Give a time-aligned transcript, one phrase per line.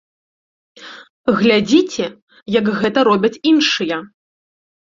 [1.41, 2.05] Глядзіце,
[2.57, 3.97] як гэта робяць іншыя!